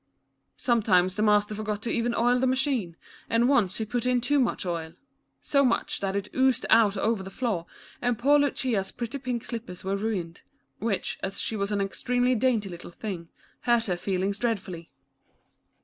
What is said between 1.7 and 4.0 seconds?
to even oil the machine, and once he